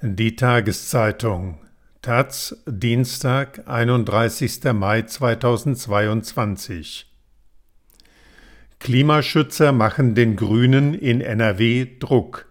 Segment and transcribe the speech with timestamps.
[0.00, 1.58] Die Tageszeitung
[2.02, 4.60] Taz Dienstag, 31.
[4.72, 7.12] Mai 2022
[8.78, 12.46] Klimaschützer machen den Grünen in NRW Druck.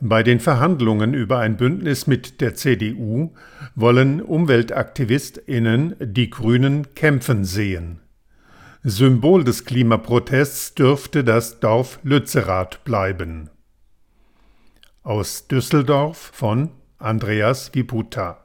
[0.00, 3.34] Bei den Verhandlungen über ein Bündnis mit der CDU
[3.74, 8.00] wollen Umweltaktivistinnen die Grünen kämpfen sehen.
[8.82, 13.50] Symbol des Klimaprotests dürfte das Dorf Lützerath bleiben.
[15.02, 18.42] Aus Düsseldorf von Andreas Viputa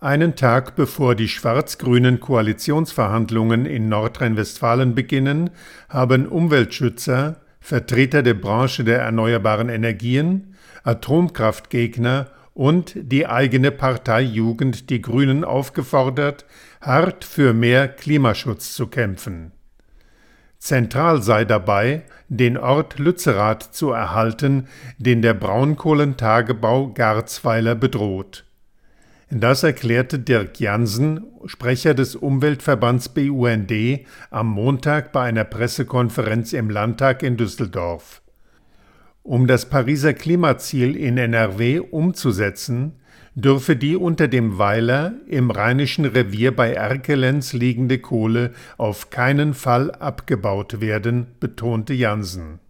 [0.00, 5.50] einen Tag bevor die schwarz-grünen Koalitionsverhandlungen in Nordrhein-Westfalen beginnen,
[5.90, 15.02] haben Umweltschützer, Vertreter der Branche der erneuerbaren Energien, Atomkraftgegner und die eigene Partei Jugend die
[15.02, 16.46] Grünen aufgefordert,
[16.80, 19.52] hart für mehr Klimaschutz zu kämpfen.
[20.60, 28.44] Zentral sei dabei, den Ort Lützerath zu erhalten, den der Braunkohlentagebau Garzweiler bedroht.
[29.30, 33.72] Das erklärte Dirk Jansen, Sprecher des Umweltverbands BUND,
[34.30, 38.20] am Montag bei einer Pressekonferenz im Landtag in Düsseldorf.
[39.22, 42.99] Um das Pariser Klimaziel in NRW umzusetzen,
[43.34, 49.90] dürfe die unter dem Weiler im Rheinischen Revier bei Erkelenz liegende Kohle auf keinen Fall
[49.92, 52.60] abgebaut werden, betonte Jansen.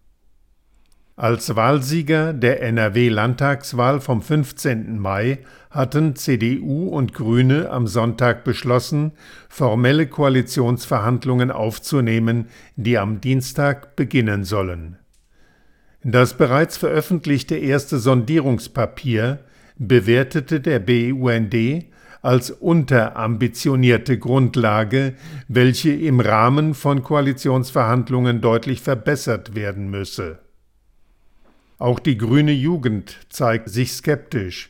[1.20, 4.98] Als Wahlsieger der NRW-Landtagswahl vom 15.
[4.98, 9.12] Mai hatten CDU und Grüne am Sonntag beschlossen,
[9.50, 14.96] formelle Koalitionsverhandlungen aufzunehmen, die am Dienstag beginnen sollen.
[16.02, 19.40] Das bereits veröffentlichte erste Sondierungspapier
[19.80, 21.56] bewertete der BUND
[22.22, 25.14] als unterambitionierte Grundlage,
[25.48, 30.38] welche im Rahmen von Koalitionsverhandlungen deutlich verbessert werden müsse.
[31.78, 34.68] Auch die grüne Jugend zeigt sich skeptisch.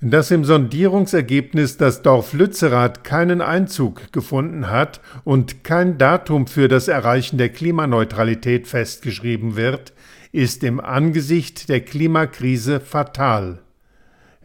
[0.00, 6.86] Dass im Sondierungsergebnis das Dorf Lützerath keinen Einzug gefunden hat und kein Datum für das
[6.86, 9.94] Erreichen der Klimaneutralität festgeschrieben wird,
[10.30, 13.62] ist im Angesicht der Klimakrise fatal,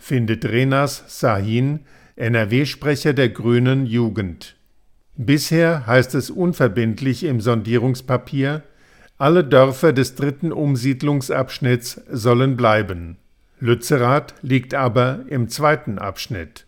[0.03, 1.79] findet Renas Sahin,
[2.17, 4.57] NRW-Sprecher der Grünen Jugend.
[5.15, 8.63] Bisher heißt es unverbindlich im Sondierungspapier,
[9.17, 13.15] alle Dörfer des dritten Umsiedlungsabschnitts sollen bleiben.
[13.61, 16.65] Lützerath liegt aber im zweiten Abschnitt.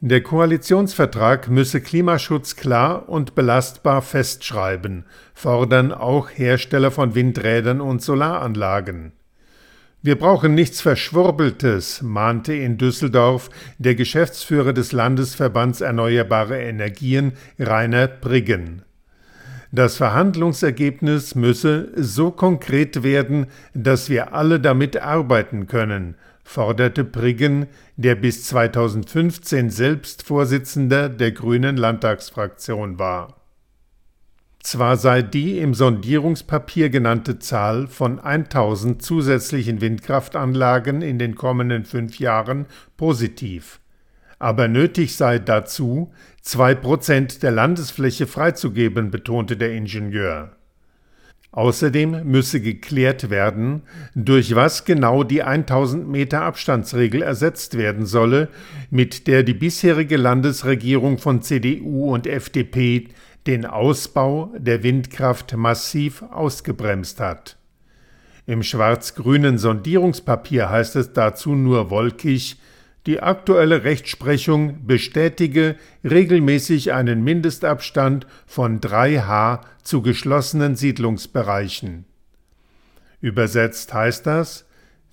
[0.00, 9.12] Der Koalitionsvertrag müsse Klimaschutz klar und belastbar festschreiben, fordern auch Hersteller von Windrädern und Solaranlagen.
[10.02, 18.80] Wir brauchen nichts Verschwurbeltes, mahnte in Düsseldorf der Geschäftsführer des Landesverbands Erneuerbare Energien Rainer Briggen.
[19.72, 27.66] Das Verhandlungsergebnis müsse so konkret werden, dass wir alle damit arbeiten können, forderte Priggen,
[27.98, 33.39] der bis 2015 selbst Vorsitzender der Grünen Landtagsfraktion war.
[34.62, 42.18] Zwar sei die im Sondierungspapier genannte Zahl von 1000 zusätzlichen Windkraftanlagen in den kommenden fünf
[42.18, 42.66] Jahren
[42.96, 43.80] positiv
[44.40, 46.10] aber nötig sei dazu,
[46.40, 50.56] zwei Prozent der Landesfläche freizugeben, betonte der Ingenieur.
[51.52, 53.82] Außerdem müsse geklärt werden,
[54.14, 58.48] durch was genau die 1000 Meter Abstandsregel ersetzt werden solle,
[58.90, 63.08] mit der die bisherige Landesregierung von CDU und FDP
[63.46, 67.56] den Ausbau der Windkraft massiv ausgebremst hat.
[68.46, 72.58] Im schwarz-grünen Sondierungspapier heißt es dazu nur wolkig,
[73.06, 82.04] die aktuelle Rechtsprechung bestätige regelmäßig einen Mindestabstand von 3 H zu geschlossenen Siedlungsbereichen.
[83.20, 84.66] Übersetzt heißt das,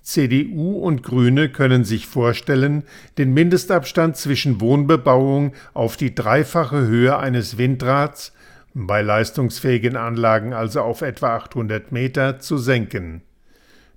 [0.07, 2.83] CDU und Grüne können sich vorstellen,
[3.17, 8.31] den Mindestabstand zwischen Wohnbebauung auf die dreifache Höhe eines Windrads,
[8.73, 13.21] bei leistungsfähigen Anlagen also auf etwa 800 Meter, zu senken.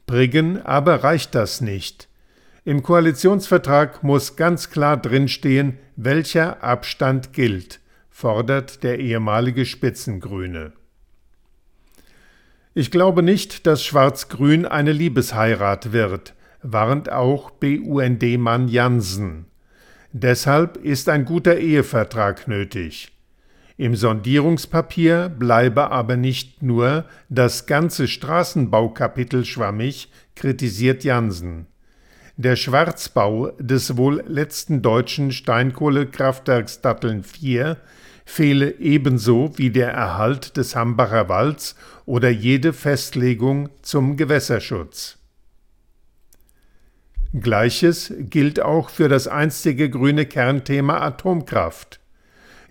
[0.06, 2.08] Briggen aber reicht das nicht.
[2.64, 7.78] Im Koalitionsvertrag muss ganz klar drinstehen, welcher Abstand gilt,
[8.10, 10.72] fordert der ehemalige Spitzengrüne.
[12.72, 19.46] Ich glaube nicht, dass Schwarz-Grün eine Liebesheirat wird, warnt auch BUND-Mann Jansen.
[20.12, 23.10] Deshalb ist ein guter Ehevertrag nötig.
[23.76, 31.66] Im Sondierungspapier bleibe aber nicht nur das ganze Straßenbaukapitel schwammig, kritisiert Jansen.
[32.36, 37.78] Der Schwarzbau des wohl letzten deutschen Steinkohlekraftwerks Datteln 4
[38.30, 41.74] fehle ebenso wie der Erhalt des Hambacher Walds
[42.06, 45.18] oder jede Festlegung zum Gewässerschutz.
[47.32, 52.00] Gleiches gilt auch für das einstige grüne Kernthema Atomkraft.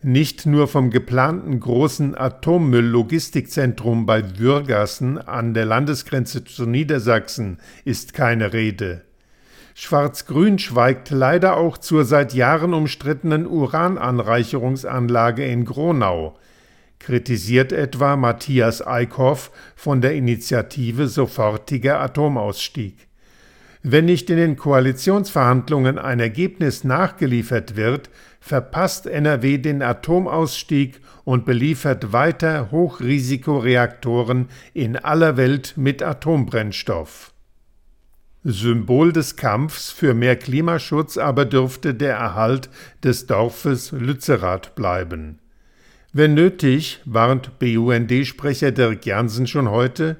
[0.01, 8.53] Nicht nur vom geplanten großen Atommüll-Logistikzentrum bei Würgassen an der Landesgrenze zu Niedersachsen ist keine
[8.53, 9.01] Rede.
[9.75, 16.37] Schwarz-Grün schweigt leider auch zur seit Jahren umstrittenen Urananreicherungsanlage in Gronau,
[16.99, 23.09] kritisiert etwa Matthias Eickhoff von der Initiative Sofortiger Atomausstieg.
[23.81, 28.09] Wenn nicht in den Koalitionsverhandlungen ein Ergebnis nachgeliefert wird,
[28.41, 37.31] verpasst NRW den Atomausstieg und beliefert weiter Hochrisikoreaktoren in aller Welt mit Atombrennstoff.
[38.45, 42.69] Symbol des Kampfs für mehr Klimaschutz aber dürfte der Erhalt
[43.03, 45.39] des Dorfes Lützerath bleiben.
[46.13, 50.17] Wenn nötig, warnt BUND-Sprecher Dirk Jansen schon heute,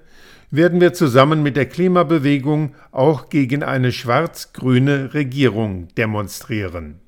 [0.52, 7.00] werden wir zusammen mit der Klimabewegung auch gegen eine schwarz-grüne Regierung demonstrieren.